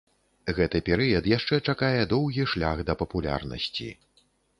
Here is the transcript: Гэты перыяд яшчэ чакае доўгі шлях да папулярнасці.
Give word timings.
Гэты 0.59 0.79
перыяд 0.87 1.27
яшчэ 1.37 1.59
чакае 1.73 1.99
доўгі 2.13 2.45
шлях 2.53 2.81
да 2.87 2.95
папулярнасці. 3.03 3.91